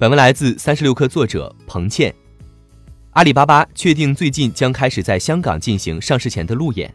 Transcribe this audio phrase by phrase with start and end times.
[0.00, 2.14] 本文来自三十六氪作者彭倩。
[3.14, 6.88] 阿里巴巴确定最近将开始在香港进行上市前的路演。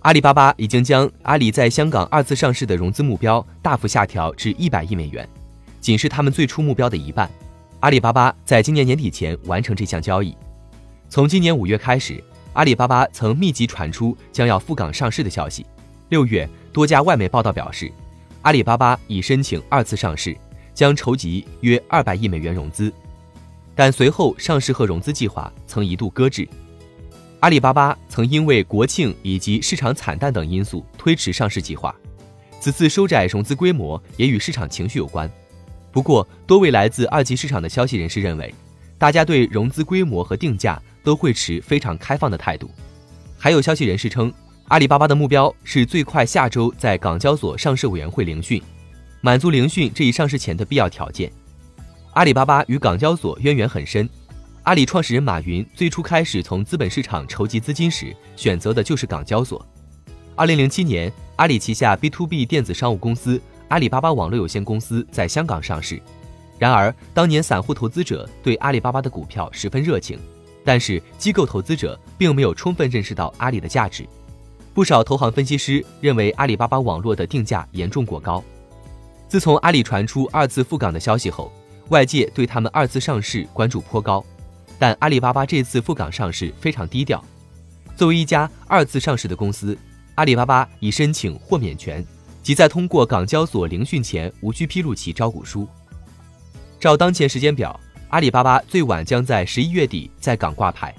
[0.00, 5.26] 阿里巴巴已经将阿里在香港二次上市的融资目标大幅下调至一百亿美元，
[5.80, 7.30] 仅是他们最初目标的一半。
[7.80, 10.36] 阿里巴巴在今年年底前完成这项交易。
[11.08, 12.22] 从今年五月开始，
[12.52, 15.64] 阿里巴巴曾密集传出将要赴港上市的消息。
[16.10, 17.90] 六月，多家外媒报道表示，
[18.42, 20.36] 阿里巴巴已申请二次上市。
[20.76, 22.92] 将筹集约二百亿美元融资，
[23.74, 26.46] 但随后上市和融资计划曾一度搁置。
[27.40, 31.94] 阿里巴巴曾因为国庆以及市场惨淡等因素推迟上市计划，
[32.60, 35.30] 此次收窄融资规模也与市场情绪有关。
[35.90, 38.54] 不过，多位来自二级市场的消息人士认为，
[38.98, 42.70] 大家对融资规模和定价都会持非常开放的态度。
[43.38, 44.30] 还有消息人士称，
[44.68, 48.62] 阿里巴巴的目标是最快下周在港交所上市委员会聆讯。
[49.20, 51.30] 满足聆讯这一上市前的必要条件。
[52.12, 54.08] 阿里巴巴与港交所渊源很深。
[54.62, 59.64] 阿里创始人马云最初开始从资本市场筹集资金时，选择的就是港交所。
[60.34, 66.00] 二零零七年，阿里旗下 B to B 电子商务公司阿里巴巴网络有限公司在香港上市。
[66.58, 70.18] 然而，当年散户投资者对阿里巴巴的股票十分热情，
[70.64, 74.06] 但是机构投资者并没有充分认识到阿里的价值。
[74.74, 78.42] 不少投行分析师认为阿里巴巴网络的定价严重过高。
[79.28, 81.52] 自从阿里传出二次赴港的消息后，
[81.88, 84.24] 外界对他们二次上市关注颇高。
[84.78, 87.22] 但阿里巴巴这次赴港上市非常低调。
[87.96, 89.76] 作为一家二次上市的公司，
[90.16, 92.04] 阿里巴巴已申请豁免权，
[92.42, 95.66] 即在通过港交所聆讯前无需披露其招股书。
[96.78, 97.78] 照当前时间表，
[98.10, 100.94] 阿里巴巴最晚将在十一月底在港挂牌。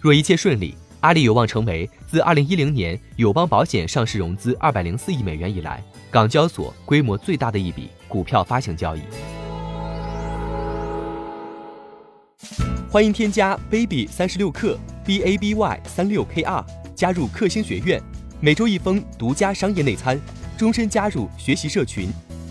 [0.00, 5.84] 若一切顺利，阿里有望成为自二零一零年友邦保险上市融资二百零四亿美元以来。
[6.10, 9.02] 港交所规模最大的一笔股票发行交易。
[12.90, 16.64] 欢迎添加 baby 三十六克 b a b y 三六 k r
[16.94, 18.02] 加入克星学院，
[18.40, 20.18] 每周一封独家商业内参，
[20.56, 22.08] 终身加入学习社群，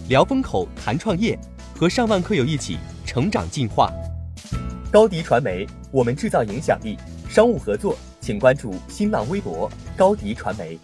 [0.07, 1.37] 聊风口谈创业，
[1.75, 3.91] 和上万课友一起成长进化。
[4.91, 6.95] 高迪传媒，我们制造影响力。
[7.27, 10.77] 商务合作，请关注新浪微博高迪传媒。